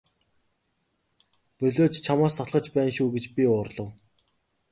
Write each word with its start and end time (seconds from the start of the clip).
Болиоч 1.57 1.93
чамаас 2.07 2.33
залхаж 2.39 2.65
байна 2.77 2.91
шүү 2.97 3.09
гэж 3.15 3.25
би 3.35 3.43
уурлав. 3.53 3.87